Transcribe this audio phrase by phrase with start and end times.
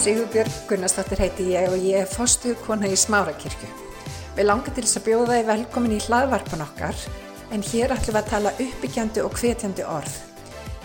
[0.00, 3.66] Sigurbjörg Gunnarsdóttir heiti ég og ég er fostu kona í Smárakirkju.
[4.32, 7.02] Við langar til þess að bjóða þið velkomin í hlaðvarpan okkar
[7.52, 10.14] en hér ætlum við að tala uppbyggjandi og hvetjandi orð.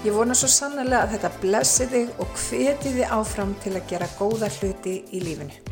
[0.04, 4.12] Ég vona svo sannlega að þetta blessi þig og hveti þið áfram til að gera
[4.18, 5.64] góða hluti í lífinu.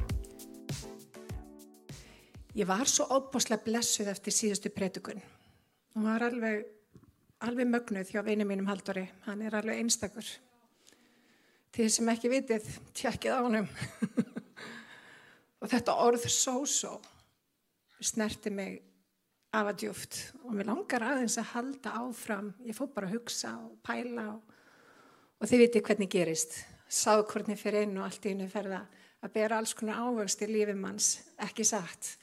[2.56, 5.20] Ég var svo óbúslega blessuð eftir síðustu prétukun.
[5.98, 6.64] Hún var alveg,
[7.44, 9.10] alveg mögnuð hjá vini mínum Haldóri.
[9.28, 10.32] Hann er alveg einstakur.
[11.74, 13.68] Þið sem ekki vitið, tjekkið á honum.
[15.62, 17.00] og þetta orð so-so
[18.04, 18.76] snerti mig
[19.54, 22.52] af að djúft og mér langar aðeins að halda áfram.
[22.68, 24.54] Ég fór bara að hugsa og pæla og,
[25.42, 26.60] og þið vitið hvernig gerist.
[26.94, 28.84] Sáðu hvernig fyrir inn og allt í hennu ferða
[29.24, 32.16] að bera alls konar ávöxt í lífið manns, ekki satt.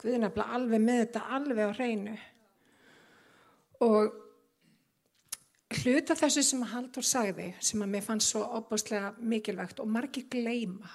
[0.00, 2.16] Guðinabla alveg með þetta, alveg á hreinu.
[3.84, 4.23] Og
[5.82, 10.26] hluta þessu sem að Haldur sagði sem að mér fannst svo opbáslega mikilvægt og margir
[10.30, 10.90] gleima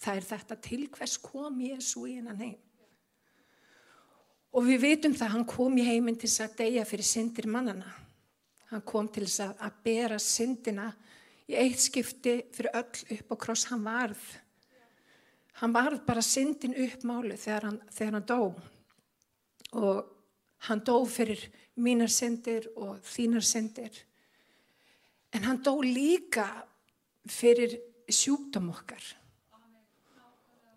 [0.00, 2.58] það er þetta til hvers kom Jésu í hennan heim?
[4.56, 7.90] Og við vitum það hann kom í heiminn til þess að deyja fyrir syndir mannana
[8.70, 10.86] hann kom til þess að, að bera syndina
[11.50, 13.66] í eitt skipti fyrir öll upp og kross.
[13.70, 14.22] Hann varð
[15.60, 18.40] hann varð bara syndin upp málu þegar hann, þegar hann dó.
[19.76, 20.19] Og
[20.68, 21.46] hann dó fyrir
[21.80, 23.92] mínar syndir og þínar syndir.
[25.32, 26.46] En hann dó líka
[27.30, 27.78] fyrir
[28.10, 29.02] sjúkdóm okkar.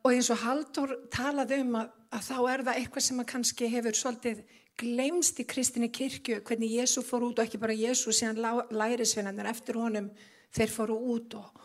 [0.03, 3.97] Og eins og Haldur talaði um að, að þá er það eitthvað sem kannski hefur
[3.97, 4.43] svolítið
[4.79, 8.41] glemst í kristinni kirkju, hvernig Jésu fór út og ekki bara Jésu síðan
[8.73, 10.09] lærisvinnarnir eftir honum
[10.53, 11.61] þeir fóru út og,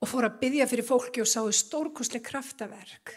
[0.00, 3.14] og fóru að byggja fyrir fólki og sáu stórkoslega kraftaverk.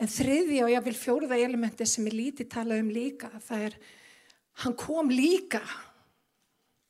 [0.00, 3.76] En þriði og ég vil fjóruða elementi sem ég líti tala um líka, það er
[4.64, 5.62] hann kom líka.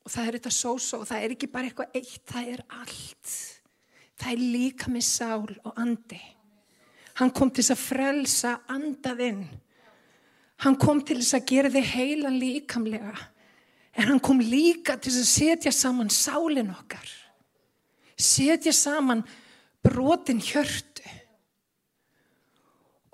[0.04, 3.34] Og það er þetta sósó og það er ekki bara eitthvað eitt, það er allt.
[4.20, 6.20] Það er líka með sál og andi.
[7.20, 9.44] Hann kom til þess að frelsa andaðinn
[10.64, 13.14] hann kom til þess að gera þið heilan líkamlega.
[13.94, 17.06] En hann kom líka til þess að setja saman sálinn okkar.
[18.18, 19.22] Setja saman
[19.84, 21.04] brotin hjörtu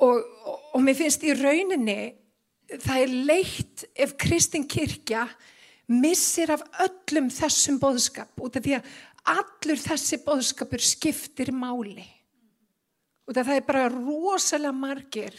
[0.01, 2.01] og, og, og mér finnst í rauninni
[2.79, 5.27] það er leitt ef kristin kirkja
[5.91, 8.91] missir af öllum þessum boðskap út af því að
[9.31, 12.05] allur þessi boðskapur skiptir máli.
[13.31, 15.35] Af það er bara rosalega margir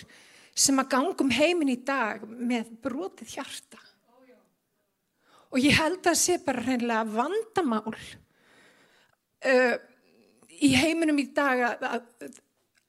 [0.56, 3.80] sem að gangum heimin í dag með brotið hjarta.
[5.52, 9.76] Og ég held að sé bara hreinlega vandamál uh,
[10.48, 12.06] í heiminum í dag að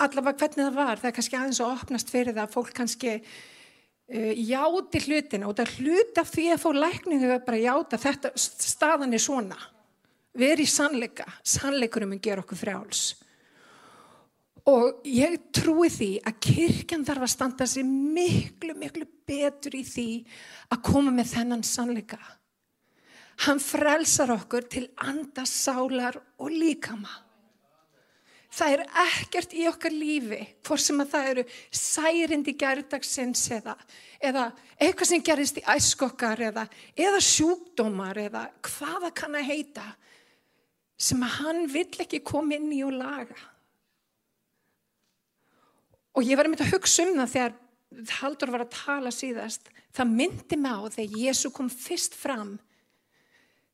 [0.07, 1.01] allavega hvernig það var.
[1.01, 5.49] Það er kannski aðeins að opnast fyrir það að fólk kannski uh, játi hlutina.
[5.49, 9.59] Og það hluta því að fá lækningu að bara játa þetta staðan er svona.
[10.39, 11.27] Veri sannleika.
[11.45, 13.03] Sannleikurum mun gera okkur frjáls.
[14.71, 20.07] Og ég trúi því að kirkjan þarf að standa sér miklu miklu betur í því
[20.71, 22.21] að koma með þennan sannleika.
[23.43, 27.11] Hann frelsar okkur til andasálar og líkama
[28.53, 33.77] Það er ekkert í okkar lífi, hvort sem að það eru særindi gerðdagsins eða,
[34.21, 39.87] eða eitthvað sem gerist í æskokkar eða, eða sjúkdómar eða hvaða kann að heita
[41.01, 43.39] sem að hann vill ekki koma inn í og laga.
[46.13, 47.59] Og ég var að mynda að hugsa um það þegar
[48.21, 49.67] Haldur var að tala síðast.
[49.93, 52.55] Það myndi mig á þegar Jésu kom fyrst fram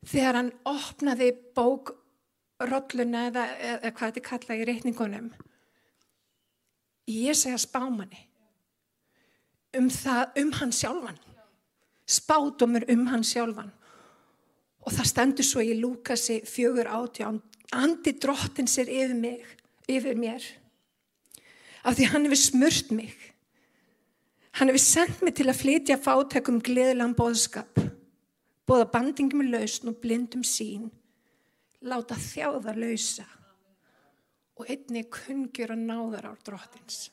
[0.07, 1.93] þegar hann opnaði bók
[2.67, 5.29] rolluna eða, eða hvað þetta kalla í reikningunum.
[7.09, 8.25] Ég segja spámanni
[9.79, 11.19] um það, um hann sjálfan.
[12.09, 13.71] Spátumur um hann sjálfan.
[14.85, 17.41] Og það stendur svo í Lúkasi fjögur átján.
[17.77, 19.45] Andi drottin sér yfir mig
[19.89, 20.45] yfir mér.
[21.85, 23.13] Af því hann hefur smurt mig.
[24.59, 27.79] Hann hefur sendt mig til að flytja fátökum gleðilegan boðskap.
[28.69, 30.89] Bóða bandingum lausn og blindum sín
[31.87, 33.27] láta þjáða lausa
[34.59, 37.09] og einni kungjur að náðar á drottins.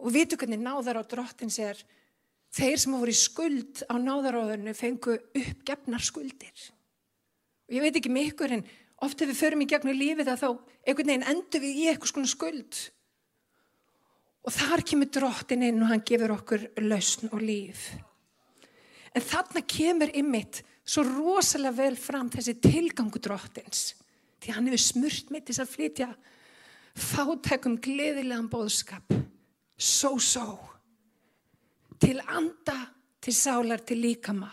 [0.00, 1.78] Og vitu hvernig náðar á drottins er
[2.56, 6.70] þeir sem voru í skuld á náðaráðurnu fengu uppgefnar skuldir.
[7.68, 8.64] Og ég veit ekki með ykkur en
[9.04, 12.12] oft ef við förum í gegnum lífið að þá einhvern veginn endur við í eitthvað
[12.14, 12.80] svona skuld.
[14.40, 17.90] Og þar kemur drottin inn og hann gefur okkur lausn og líf.
[19.14, 23.94] En þarna kemur ymmit svo rosalega vel fram þessi tilgangu drottins
[24.40, 26.08] því hann hefur smurt mitt þess að flytja
[27.00, 29.14] fátækum gleðilegan bóðskap
[29.76, 30.46] so so
[32.00, 32.78] til anda,
[33.20, 34.50] til sálar, til líkama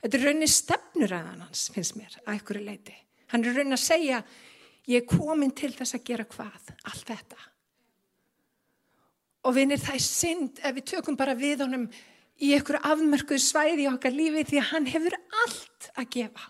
[0.00, 2.96] þetta er raunin stefnur að hans finnst mér að ykkur er leiti
[3.34, 4.22] hann er raunin að segja
[4.90, 6.70] Ég er komin til þess að gera hvað?
[6.88, 7.40] Allt þetta.
[9.46, 11.86] Og vinir það er synd ef við tökum bara við honum
[12.40, 16.46] í einhverju afmörkuðu svæði í okkar lífi því að hann hefur allt að gefa.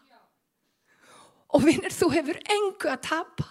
[1.51, 3.49] Og vinir þú hefur engu að tapa.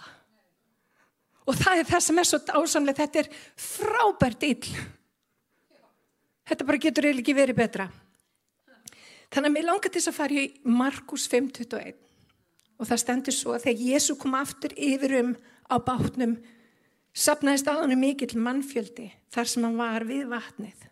[1.48, 4.70] Og það er það sem er svo dásamlega, þetta er frábært ill.
[6.48, 7.88] Þetta bara getur eiginlega ekki verið betra.
[9.30, 11.98] Þannig að mér langar til þess að fara í Markus 5.21
[12.80, 15.34] og það stendur svo að þegar Jésu kom aftur yfir um
[15.68, 16.38] á bátnum
[17.12, 20.89] sapnaðist á hann mikill mannfjöldi þar sem hann var við vatnið.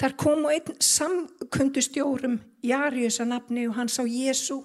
[0.00, 4.62] Þar kom og einn samkundustjórum Jarius að nafni og hann sá Jésu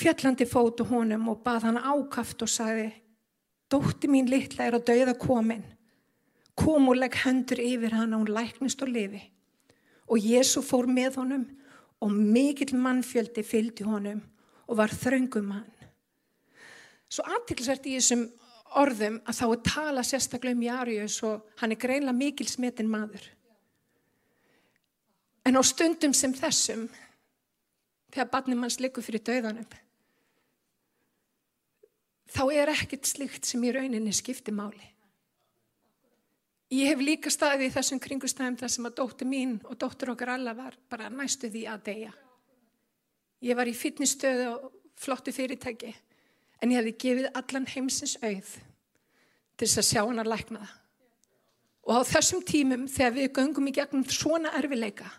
[0.00, 2.90] fjallandi fótu honum og bað hann ákaft og sagði
[3.70, 5.62] Dótti mín litla er að dauða komin.
[6.58, 9.20] Kom og legg hendur yfir hann og hún læknist og lifi.
[10.10, 11.44] Og Jésu fór með honum
[12.02, 14.24] og mikill mannfjöldi fylgdi honum
[14.66, 15.70] og var þröngum hann.
[17.10, 18.26] Svo aðtilsvert í þessum
[18.80, 23.22] orðum að þá er tala sérstaklega um Jarius og hann er greinlega mikil smetin maður.
[25.50, 26.84] En á stundum sem þessum,
[28.14, 29.66] þegar barnum hans likur fyrir döðanum,
[32.30, 34.84] þá er ekkert slikt sem í rauninni skiptir máli.
[36.70, 40.36] Ég hef líka staðið í þessum kringustæðum þar sem að dóttur mín og dóttur okkar
[40.36, 42.12] alla var bara næstu því að deyja.
[43.42, 45.90] Ég var í fitnessstöðu og flottu fyrirtæki
[46.60, 48.52] en ég hefði gefið allan heimsins auð
[49.58, 50.76] til þess að sjá hann að lækna það.
[51.90, 55.10] Og á þessum tímum þegar við göngum í gegnum svona erfileika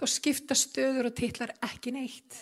[0.00, 2.38] þá skipta stöður og titlar ekki neitt.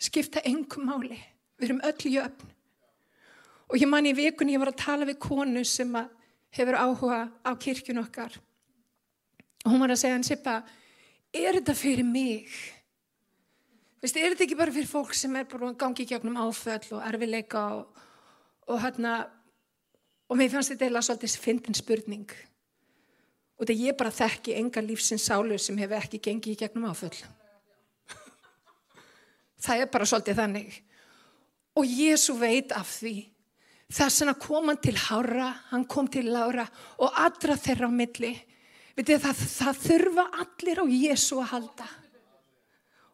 [0.00, 1.16] Skipta engum máli.
[1.56, 2.50] Við erum öll jöfn.
[3.72, 5.94] Og ég man í vikunni, ég var að tala við konu sem
[6.54, 8.36] hefur áhuga á kirkjun okkar.
[9.64, 10.58] Og hún var að segja hann, Sippa,
[11.32, 12.52] er þetta fyrir mig?
[14.04, 17.62] Vist, er þetta ekki bara fyrir fólk sem er bara gangið gegnum áföll og erfileika
[17.78, 18.02] og,
[18.68, 19.22] og hérna,
[20.28, 22.34] og mér fannst þetta eða svolítið fyndin spurning.
[23.64, 27.14] Og þetta ég bara þekki enga lífsins sálu sem hefur ekki gengið í gegnum áföll.
[29.64, 30.74] Það er bara svolítið þannig.
[31.80, 33.14] Og Jésu veit af því.
[33.88, 36.66] Þess að kom hann til Hára, hann kom til Lára
[36.98, 38.34] og allra þeirra á milli.
[39.00, 41.88] Vitið það, það þurfa allir á Jésu að halda.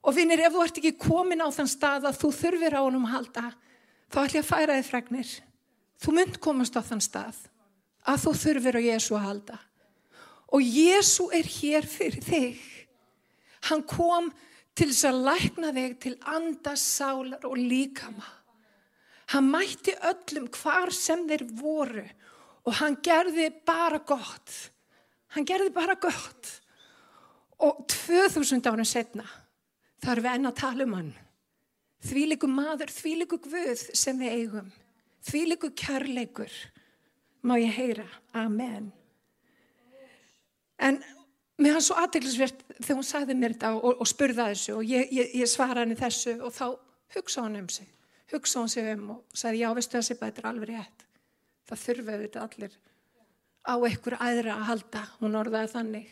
[0.03, 3.06] Og finnir, ef þú ert ekki komin á þann stað að þú þurfir á honum
[3.06, 3.46] að halda,
[4.11, 5.32] þá ætlum ég að færa þið fregnir.
[6.03, 7.43] Þú mynd komast á þann stað
[8.03, 9.64] að þú þurfir á Jésu að halda.
[10.50, 12.61] Og Jésu er hér fyrir þig.
[13.69, 14.31] Hann kom
[14.75, 18.26] til þess að lækna þig til andas, sálar og líkama.
[19.31, 22.06] Hann mætti öllum hvar sem þeir voru
[22.67, 24.56] og hann gerði bara gott.
[25.37, 26.56] Hann gerði bara gott.
[27.62, 29.26] Og 2000 ánum setna
[30.00, 31.12] þarf við enn að tala um hann.
[32.00, 34.70] Því líku maður, því líku guð sem við eigum.
[35.29, 36.55] Því líku kærleikur.
[37.44, 38.06] Má ég heyra.
[38.37, 38.88] Amen.
[40.81, 41.00] En
[41.61, 45.11] mér hann svo aðteglisvert þegar hún sagði mér þetta og, og spurða þessu og ég,
[45.12, 46.67] ég, ég svara henni þessu og þá
[47.17, 47.88] hugsa hann um sig.
[48.32, 51.05] Hugsa hann sig um og sagði já, veistu þetta er alveg rétt.
[51.69, 52.79] Það þurfaði þetta allir
[53.67, 55.05] á einhver aðra að halda.
[55.21, 56.08] Hún orðaði þannig.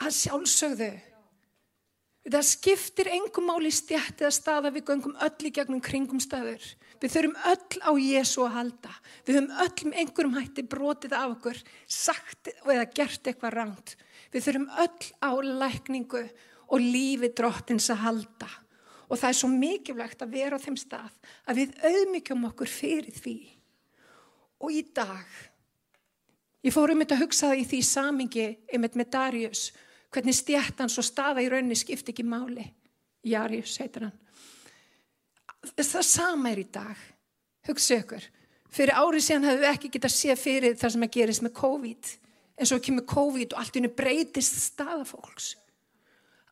[0.00, 0.90] Að sjálfsögðu.
[2.26, 6.64] Það skiptir engum máli stjætt eða staða við göngum öll í gegnum kringum staður.
[6.98, 8.94] Við þurfum öll á Jésu að halda.
[9.26, 13.94] Við höfum öll með einhverjum hætti brotið af okkur, sagt eða gert eitthvað rangt.
[14.34, 15.30] Við þurfum öll á
[15.62, 16.24] lækningu
[16.66, 18.50] og lífi drottins að halda.
[19.06, 21.14] Og það er svo mikilvægt að vera á þeim stað
[21.46, 23.38] að við auðmyggjum okkur fyrir því.
[24.66, 25.26] Og í dag,
[26.66, 29.68] ég fór um þetta að hugsa það í því samingi einmitt með Darius,
[30.14, 32.64] hvernig stjættans og staða í rauninni skipti ekki máli.
[33.26, 34.16] Jarius heitir hann.
[35.74, 36.96] Það sama er í dag.
[37.66, 38.24] Hugsa ykkur.
[38.70, 42.10] Fyrir árið síðan hefðu við ekki getað séð fyrir það sem að gerist með COVID.
[42.56, 45.54] En svo kemur COVID og allt í hennu breytist staða fólks.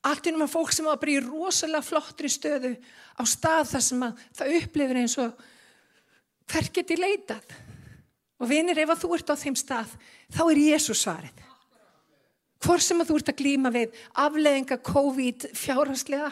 [0.04, 2.74] Allt í hennu var fólk sem var bara í rosalega flottri stöðu
[3.16, 5.44] á stað þar sem að það upplifir eins og
[6.50, 7.54] hver geti leitað.
[8.42, 9.92] Og vinir, ef að þú ert á þeim stað,
[10.34, 11.44] þá er Jésús svarið.
[12.64, 16.30] Hvor sem að þú ert að glýma við afleðinga COVID fjárhanslega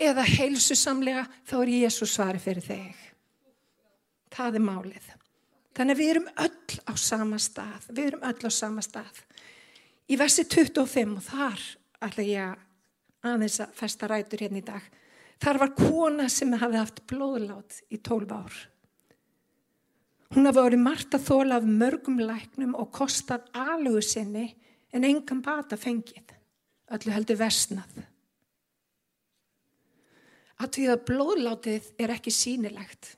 [0.00, 3.00] eða heilsusamlega, þá er Jésús svarið fyrir þig.
[4.30, 5.08] Það er málið.
[5.74, 7.90] Þannig að við erum öll á sama stað.
[7.90, 9.20] Við erum öll á sama stað.
[10.10, 11.66] Í versi 25 og þar
[12.06, 12.64] ætla ég
[13.26, 14.86] aðeins að festa rætur hérna í dag.
[15.40, 18.56] Þar var kona sem hafi haft blóðlát í 12 ár.
[20.30, 24.52] Hún hafi verið margt að þóla af mörgum læknum og kostað alugu sinni
[24.92, 26.36] en engan bata fengið.
[26.90, 28.00] Öllu heldur versnað.
[30.60, 33.14] að því að blóðlátið er ekki sínilegt.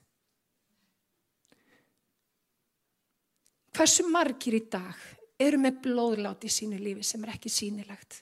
[3.73, 4.99] Hversu margir í dag
[5.41, 8.21] eru með blóðláti í sínu lífi sem er ekki sínilegt?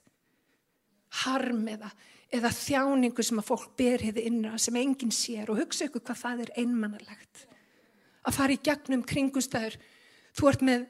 [1.25, 1.91] Harm eða,
[2.31, 6.23] eða þjáningu sem að fólk ber hefði innra sem enginn sér og hugsa ykkur hvað
[6.23, 7.45] það er einmannalegt.
[8.25, 9.77] Að fara í gegnum kringustæður,
[10.39, 10.87] þú ert með,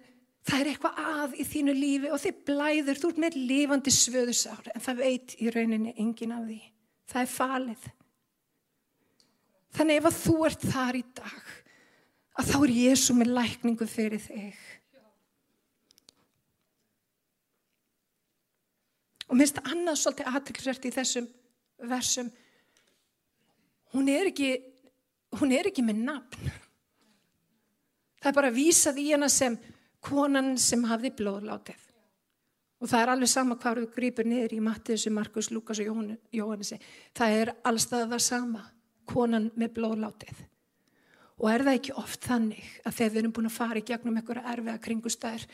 [0.49, 4.70] það er eitthvað að í þínu lífi og þið blæður, þú ert með lifandi svöðusár
[4.75, 6.61] en það veit í rauninni enginn af því.
[7.11, 7.88] Það er falið.
[9.76, 11.50] Þannig ef að þú ert þar í dag,
[12.40, 14.62] að þá er Jésu með lækningu fyrir þig.
[19.30, 21.28] Og minnst annað svolítið aðtilsvert í þessum
[21.90, 22.30] versum,
[23.94, 24.56] hún er ekki,
[25.38, 26.50] hún er ekki með nafn.
[28.20, 29.54] Það er bara vísað í hana sem
[30.04, 31.87] konan sem hafði blóðlátið.
[32.80, 36.78] Og það er alveg sama hvað þú grýpur niður í Mattiðsu, Markus, Lukas og Jóhannesi.
[37.16, 38.62] Það er allstað það sama,
[39.09, 40.47] konan með blóðlátið.
[41.40, 44.16] Og er það ekki oft þannig að þegar við erum búin að fara í gegnum
[44.21, 45.47] einhverja erfiða kringumstæðir,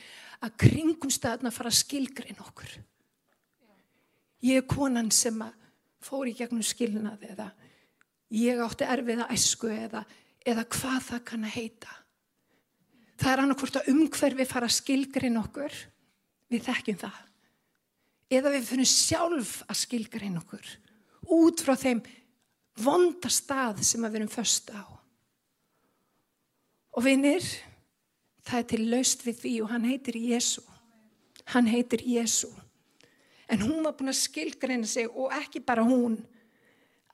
[0.43, 2.73] að kringumstæðina fara að skilgreina okkur.
[4.47, 5.38] Ég er konan sem
[6.03, 7.50] fór í gegnum skilnað eða
[8.35, 10.03] ég átti erfiða æsku eða,
[10.47, 11.95] eða hvað það kann að heita.
[13.16, 15.78] Það er annarkvort að umhverfi fara að skilgreina okkur
[16.52, 17.23] við þekkjum það.
[18.37, 20.75] Eða við finnum sjálf að skilgreina okkur
[21.37, 22.02] út frá þeim
[22.82, 24.85] vonda stað sem við erum först á.
[26.96, 27.44] Og vinnir,
[28.46, 30.62] það er til laust við því og hann heitir Jésu.
[31.52, 32.50] Hann heitir Jésu.
[33.46, 36.18] En hún var búin að skilgreina sig og ekki bara hún.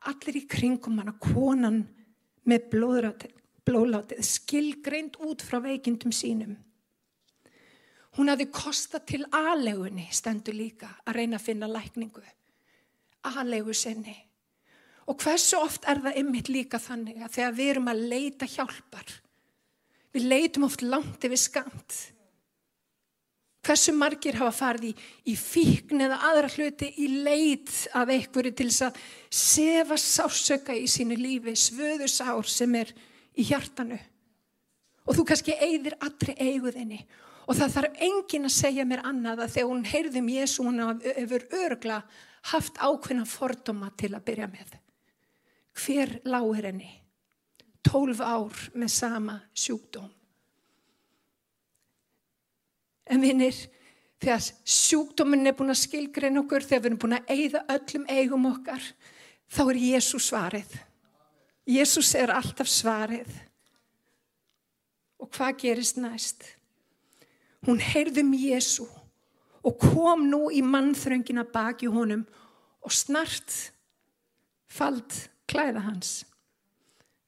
[0.09, 1.83] Allir í kringum hann að konan
[2.49, 2.71] með
[3.69, 6.57] blóðlátið skilgreind út frá veikindum sínum.
[8.19, 12.25] Hún hafði kostað til aðlegunni stendur líka að reyna að finna lækningu.
[13.31, 14.17] Aðlegu senni.
[15.09, 19.15] Og hversu oft er það ymmit líka þannig að þegar við erum að leita hjálpar,
[20.13, 21.97] við leitum oft langt yfir skamt.
[23.63, 24.93] Hversu margir hafa farið í,
[25.31, 29.01] í fíkn eða aðra hluti í leit af einhverju til þess að
[29.43, 32.91] sefa sásöka í sínu lífi, svöðu sár sem er
[33.39, 33.99] í hjartanu.
[35.07, 37.01] Og þú kannski eigðir allri eiguðinni
[37.51, 40.83] og það þarf engin að segja mér annað að þegar hún heyrðum um Jésu hún
[41.03, 41.99] hefur örgla
[42.53, 44.77] haft ákveðna fordóma til að byrja með.
[45.79, 46.91] Hver lágur henni?
[47.83, 50.11] Tólf ár með sama sjúkdóm.
[53.11, 53.57] En vinnir,
[54.23, 58.49] þegar sjúkdóminn er búin að skilgreina okkur, þegar við erum búin að eigða öllum eigum
[58.53, 58.87] okkar,
[59.51, 60.77] þá er Jésús svarið.
[61.69, 63.29] Jésús er alltaf svarið.
[65.23, 66.43] Og hvað gerist næst?
[67.63, 68.89] Hún heyrðum Jésu
[69.63, 72.25] og kom nú í mannþröngina baki honum
[72.83, 73.55] og snart
[74.67, 75.15] fald
[75.47, 76.25] klæða hans.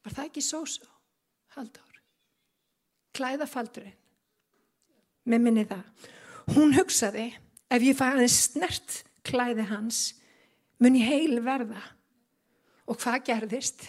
[0.02, 0.64] Var það ekki svo?
[1.54, 2.00] Haldur.
[3.14, 3.94] Klæðafaldurinn.
[5.30, 5.84] Með minni það.
[6.56, 7.30] Hún hugsaði
[7.72, 10.00] ef ég fæði snert klæði hans
[10.82, 11.80] mun ég heil verða.
[12.90, 13.86] Og hvað gerðist?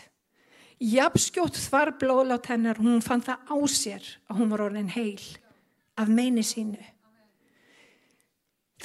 [0.86, 5.24] Jafnskjótt þvar blóðlátt hennar, hún fann það á sér að hún var orðin heil
[5.98, 6.82] af meini sínu.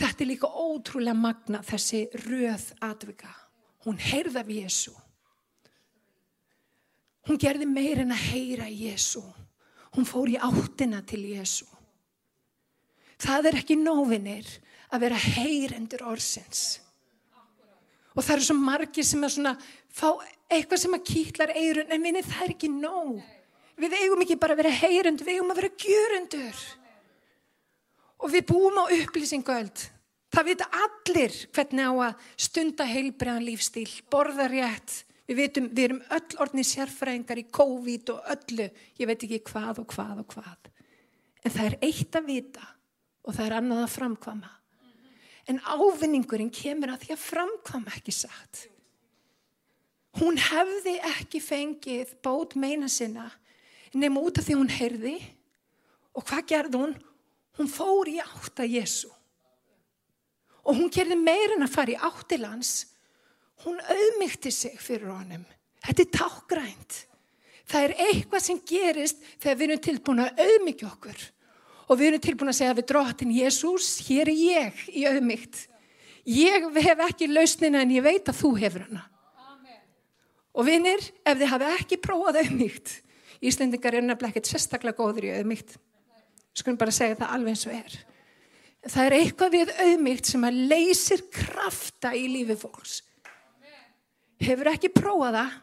[0.00, 3.32] Þetta er líka ótrúlega magna þessi röð atvika.
[3.84, 4.94] Hún heyrða af Jésu.
[7.28, 9.22] Hún gerði meir en að heyra Jésu.
[9.96, 11.66] Hún fór í áttina til Jésu.
[13.20, 14.46] Það er ekki nóvinir
[14.88, 16.80] að vera heyrendur orðsins.
[18.16, 19.54] Og það eru svo margir sem er svona,
[19.94, 20.08] fá
[20.50, 23.20] eitthvað sem að kýtlar eirun, en vinni það er ekki nóg.
[23.80, 26.64] Við eigum ekki bara að vera heyrendur, við eigum að vera gjörendur.
[28.20, 29.86] Og við búum á upplýsingöld.
[30.30, 35.00] Það vita allir hvernig á að stunda heilbreðan lífstíl, borða rétt.
[35.30, 38.66] Við veitum, við erum öll orðni sérfræðingar í COVID og öllu.
[38.98, 40.70] Ég veit ekki hvað og hvað og hvað.
[41.46, 42.66] En það er eitt að vita
[43.22, 44.50] og það er annað að framkvama.
[45.50, 48.68] En ávinningurinn kemur að því að framkvama ekki sagt.
[50.20, 53.28] Hún hefði ekki fengið bót meina sinna
[53.94, 55.16] nema út af því hún heyrði
[56.14, 56.94] og hvað gerði hún?
[57.58, 59.10] Hún fór í átt að Jésu.
[60.64, 62.72] Og hún gerði meirinn að fara í áttilans.
[63.64, 65.44] Hún auðmygti sig fyrir honum.
[65.84, 66.98] Þetta er tákgrænt.
[67.70, 71.20] Það er eitthvað sem gerist þegar við erum tilbúin að auðmyggja okkur.
[71.90, 75.64] Og við erum tilbúin að segja við dróttin Jésús, hér er ég í auðmygt.
[76.30, 79.06] Ég hef ekki lausnina en ég veit að þú hefur hana.
[79.50, 79.80] Amen.
[80.54, 83.00] Og vinnir, ef þið hafi ekki prófað auðmygt,
[83.40, 85.78] Íslendingar er nefnilega ekkert sérstaklega góður í auðmygt
[86.60, 87.94] skulum bara segja það alveg eins og er
[88.90, 92.98] það er eitthvað við auðmygt sem að leysir krafta í lífi fólks
[94.40, 95.56] Hefur ekki prófað það,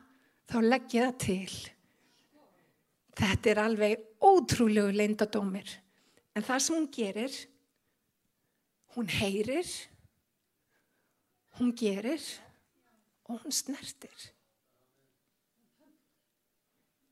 [0.51, 1.53] þá legg ég það til.
[3.17, 5.71] Þetta er alveg ótrúlegu leindadómir.
[6.37, 7.35] En það sem hún gerir,
[8.93, 9.69] hún heyrir,
[11.57, 12.21] hún gerir
[13.25, 14.27] og hún snertir.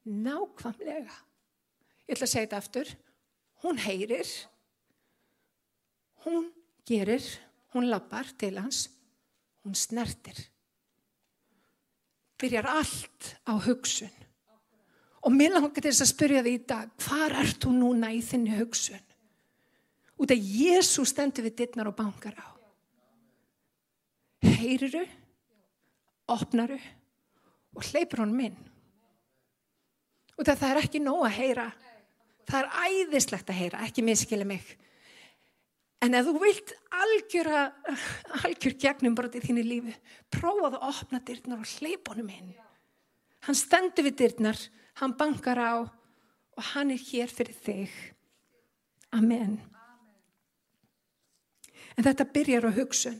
[0.05, 1.15] Nákvæmlega.
[2.05, 2.91] Ég ætla að segja þetta aftur.
[3.65, 4.29] Hún heyrir,
[6.27, 6.51] hún
[6.85, 7.25] gerir,
[7.73, 8.83] hún lappar til hans,
[9.65, 10.37] hún snertir.
[12.37, 14.13] Byrjar allt á hugsun.
[15.25, 18.59] Og mér langar þess að spyrja þið í dag, hvað ert þú núna í þinni
[18.59, 19.01] hugsun?
[20.15, 22.47] Út af Jésu stendur við dittnar og bankar á.
[24.45, 25.03] Heyriru,
[26.31, 26.77] opnaru
[27.75, 28.57] og hleypur honum inn.
[30.39, 31.67] Út af það er ekki nóg að heyra.
[32.45, 34.65] Það er æðislegt að heyra, ekki miskili mig.
[36.03, 37.61] En ef þú vilt algjöra,
[38.43, 39.95] algjör gegnum bara til þínu lífi,
[40.29, 42.51] prófaðu að opna dyrnar og hleypa honum inn.
[43.47, 44.59] Hann stendur við dyrnar
[44.99, 45.73] hann bankar á
[46.55, 47.95] og hann er hér fyrir þig.
[49.15, 49.74] Amen.
[51.95, 53.15] En þetta byrjar á hugsun.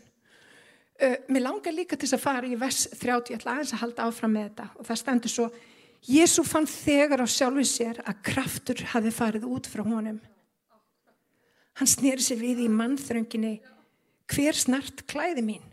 [0.95, 4.05] Uh, mér langar líka til að fara í vers 30, ég ætla aðeins að halda
[4.07, 5.47] áfram með þetta og það stendur svo,
[6.05, 10.19] Jésu fann þegar á sjálfu sér að kraftur hafi farið út frá honum.
[11.75, 13.55] Hann snýri sér við í mannþrönginni,
[14.31, 15.65] hver snart klæði mín?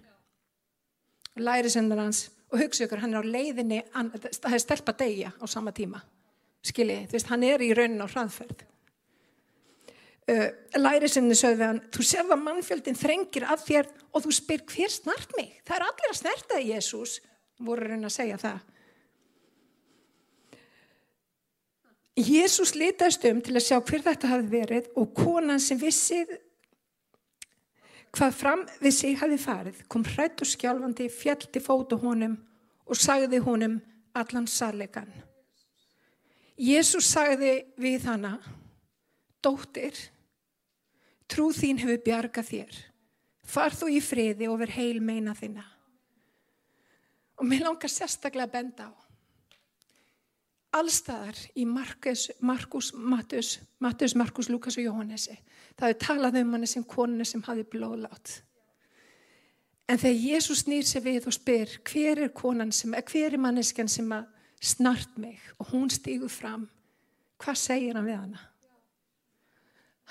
[1.38, 5.72] Lærisennur hans og hugsa ykkur, hann er á leiðinni, það er stelpa degja á sama
[5.76, 6.02] tíma,
[6.64, 8.66] skiljið, þú veist, hann er í raunin á hraðferð.
[10.32, 10.46] Uh,
[10.78, 15.58] Lærisinni sögði hann, þú að mannfjöldin þrengir að þér og þú spyr hver snart mig?
[15.66, 17.16] Það er allir að snerta það, Jésús,
[17.60, 18.62] voru raun að segja það.
[22.22, 26.32] Jésús litaðist um til að sjá hver þetta hafi verið og konan sem vissið
[28.12, 32.34] Hvað fram við sig hafi farið kom hrætt og skjálfandi fjallti fótu honum
[32.84, 33.78] og sagði honum
[34.12, 35.08] allan salegan.
[36.60, 38.34] Jésús sagði við hana,
[39.42, 39.96] Dóttir,
[41.32, 42.80] trú þín hefur bjargað þér.
[43.42, 45.64] Far þú í friði over heil meina þina.
[47.40, 48.92] Og mér langar sérstaklega að benda á.
[50.72, 55.36] Allstaðar í Markus, Markus, Mattus, Mattus, Markus, Lukas og Jóhannesi
[55.78, 58.40] Það er talað um hann sem konu sem hafi blóðlátt.
[59.88, 63.90] En þegar Jésús snýr sér við og spyr hver er konan sem, hver er manneskjan
[63.90, 64.28] sem að
[64.62, 66.68] snart mig og hún stýgur fram,
[67.42, 68.44] hvað segir hann við hana?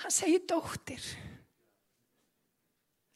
[0.02, 1.04] Hann segir dóttir.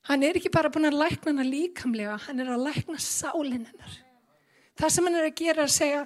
[0.05, 3.95] Hann er ekki bara búin að lækna hana líkamlega, hann er að lækna sálinn hennar.
[4.77, 6.01] Það sem hann er að gera er að segja,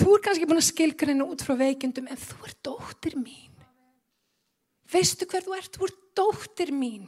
[0.00, 3.52] þú er kannski búin að skilka henni út frá veikindum en þú er dóttir mín.
[4.94, 5.76] Veistu hver þú ert?
[5.76, 7.04] Þú ert dóttir mín.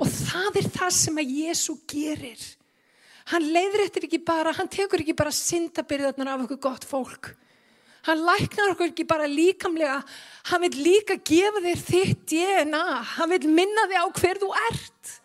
[0.00, 2.46] Og það er það sem að Jésu gerir.
[3.30, 7.34] Hann leiðir eftir ekki bara, hann tekur ekki bara syndabyrðarnar af okkur gott fólk.
[8.06, 9.98] Hann læknar okkur ekki bara líkamlega,
[10.48, 12.84] hann vil líka gefa þér þitt DNA,
[13.16, 15.16] hann vil minna þig á hver þú ert.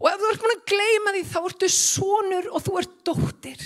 [0.00, 3.64] Og ef þú ert mann að gleima því þá ertu sonur og þú ert dóttir.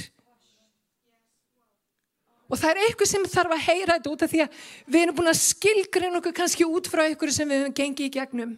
[2.49, 5.17] Og það er eitthvað sem þarf að heyra þetta út af því að við erum
[5.19, 8.55] búin að skilgreina okkur kannski út frá eitthvað sem við höfum gengið í gegnum.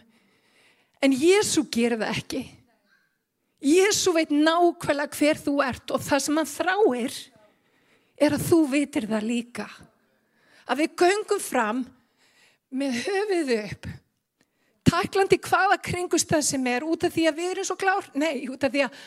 [1.02, 2.42] En Jésu gerir það ekki.
[3.60, 7.18] Jésu veit nákvæmlega hver þú ert og það sem hann þráir
[8.20, 9.66] er að þú vitir það líka.
[10.70, 11.80] Að við göngum fram
[12.70, 13.88] með höfuðu upp.
[14.90, 18.06] Taklandi hvaða kringust það sem er út af því að við erum svo klár?
[18.18, 19.00] Nei, út af því að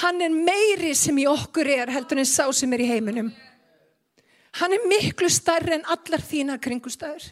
[0.00, 3.30] hann er meiri sem í okkur er heldur en sá sem er í heiminum.
[4.60, 7.28] Hann er miklu starri en allar þína kringustæður.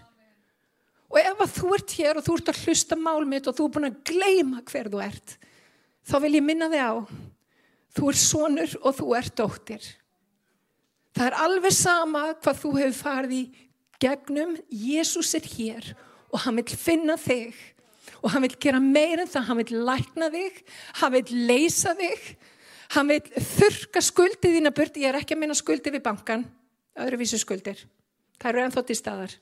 [1.09, 3.75] Og ef að þú ert hér og þú ert að hlusta málmitt og þú er
[3.75, 5.39] búin að gleima hver þú ert,
[6.05, 6.93] þá vil ég minna þig á,
[7.97, 9.87] þú er sonur og þú ert dóttir.
[11.17, 13.43] Það er alveg sama hvað þú hefur farið í
[14.03, 15.91] gegnum, Jésús er hér
[16.29, 17.57] og hann vil finna þig
[18.23, 20.63] og hann vil gera meira en það, hann vil lækna þig,
[21.01, 22.31] hann vil leysa þig,
[22.95, 26.47] hann vil þurka skuldið þína burt, ég er ekki að minna skuldið við bankan,
[26.99, 27.85] öðruvísu skuldir.
[28.39, 29.35] Það eru ennþótt í staðar.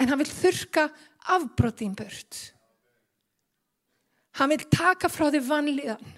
[0.00, 0.88] En hann vil þurka
[1.32, 2.40] afbrotin burt.
[4.40, 6.12] Hann vil taka frá þig vanlíðan.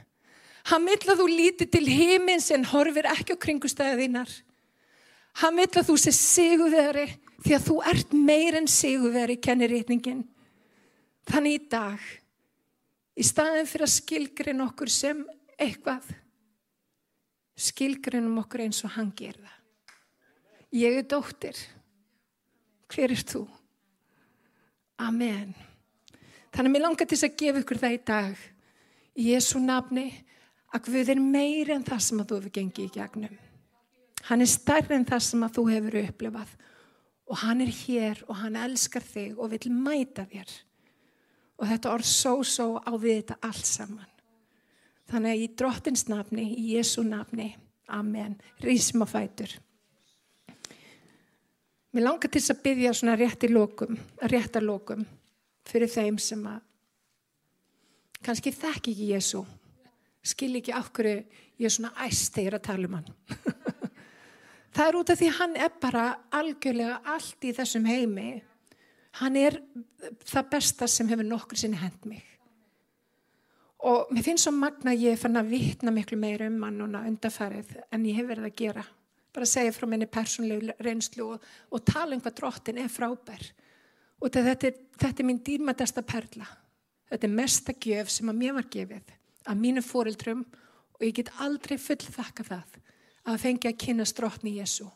[0.71, 4.35] Hann vil að þú líti til heimins en horfir ekki á kringustæðið þínar.
[5.43, 7.07] Hann vil að þú sé siguveri
[7.45, 10.23] því að þú ert meir en siguveri, kennir rítningin.
[11.29, 12.01] Þannig í dag,
[13.17, 15.21] í staðin fyrir að skilgrin okkur sem
[15.61, 16.07] eitthvað,
[17.61, 19.53] skilgrinum okkur eins og hann gerða.
[20.75, 21.59] Ég er dóttir.
[22.91, 23.45] Hver er þú?
[25.03, 25.53] Amen.
[26.55, 28.43] Þannig að mér langar til að gefa ykkur það í dag.
[29.15, 30.09] Í Jésu nafni
[30.75, 33.41] að Guð er meiri en það sem að þú hefur gengið í gegnum.
[34.25, 36.55] Hann er stærri en það sem að þú hefur upplifað
[37.25, 40.51] og hann er hér og hann elskar þig og vil mæta þér.
[41.61, 44.11] Og þetta orð svo svo á við þetta allt saman.
[45.11, 47.53] Þannig að í drottins nafni, í Jésu nafni,
[47.93, 49.53] amen, rísum á fætur.
[51.95, 55.05] Mér langar til að byggja svona rétt í lókum, rétt að lókum
[55.69, 56.63] fyrir þeim sem að
[58.25, 59.45] kannski þekk ekki Jésu,
[60.25, 61.23] skil ekki af hverju
[61.61, 63.11] ég er svona æst þegar að tala um hann.
[64.75, 68.31] Það er út af því hann er bara algjörlega allt í þessum heimi.
[69.21, 69.61] Hann er
[70.27, 72.25] það besta sem hefur nokkur sinni hend mig.
[73.87, 77.05] Og mér finnst svo magna að ég fann að vitna miklu meir um hann núna
[77.07, 78.85] undarfærið en ég hef verið að gera.
[79.35, 83.45] Bara segja frá minni persónlegu reynslu og, og tala um hvað drottin er frábær.
[84.25, 86.49] Og þetta er, þetta er mín dýrmættasta perla.
[87.13, 89.15] Þetta er mesta gjöf sem að mér var gefið
[89.49, 90.45] að mínu fórildrum
[90.95, 92.79] og ég get aldrei full þakka það
[93.25, 94.87] að fengja að kynna strótni Jésu.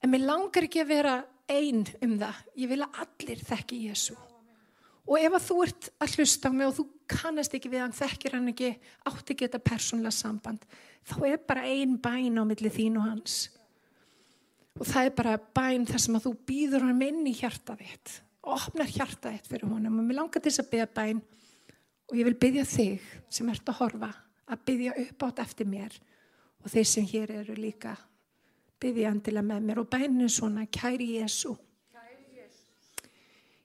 [0.00, 1.14] En mér langar ekki að vera
[1.50, 2.42] einn um það.
[2.62, 4.16] Ég vil að allir þekki Jésu.
[5.10, 7.96] Og ef að þú ert að hlusta á mig og þú kannast ekki við hann,
[7.96, 8.70] þekkir hann ekki,
[9.10, 10.66] átti ekki þetta persónlega samband,
[11.08, 13.38] þá er bara einn bæn á milli þín og hans.
[14.78, 18.20] Og það er bara bæn þar sem að þú býður hann inn í hjarta þitt
[18.40, 19.98] og opnar hjarta þitt fyrir honum.
[20.00, 21.24] Og mér langar til þess að byggja bæn
[22.10, 24.10] og ég vil byggja þig sem ert að horfa
[24.50, 25.94] að byggja upp átt eftir mér.
[26.60, 27.94] Og þeir sem hér eru líka
[28.80, 31.54] byggja andilega með mér og bæninu svona kæri Jésu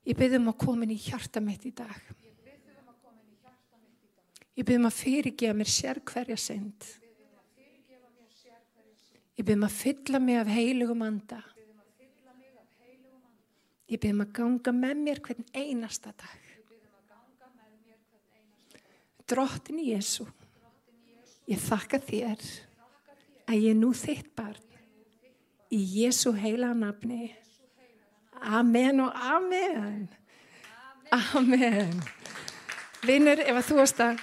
[0.06, 1.98] ég byggjum að koma inn í hjarta mitt í dag.
[4.56, 6.86] Ég byggjum að fyrirgefa mér sér hverja synd.
[9.36, 11.42] Ég byggjum að fylla mig af heilugum anda.
[13.90, 16.45] Ég byggjum að ganga með mér hvern einasta dag
[19.30, 20.26] drottin Jésu
[21.50, 22.42] ég þakka þér
[23.46, 24.62] að ég nú þitt barn
[25.74, 27.34] í Jésu heila nafni.
[28.46, 30.06] Amen og amen.
[31.14, 32.00] Amen.
[33.06, 34.22] Vinnur, ef að þú varst að,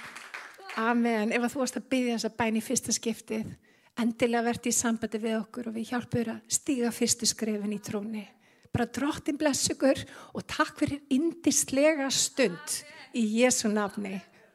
[0.79, 3.53] amen, ef að þú varst að byggja þessa bæn í fyrsta skiptið,
[3.99, 8.25] endilega verði í sambandi við okkur og við hjálpum að stíga fyrstu skrefin í tróni.
[8.73, 10.01] Bara drottin bless ykkur
[10.33, 12.79] og takk fyrir indislega stund
[13.13, 14.17] í Jésu nafni.